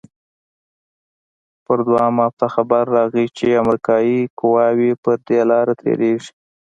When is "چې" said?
3.37-3.59